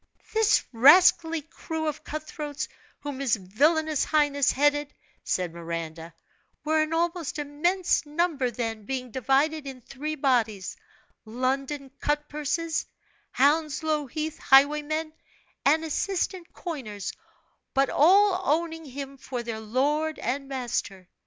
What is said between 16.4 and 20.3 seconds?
coiners, but all owning him for their lord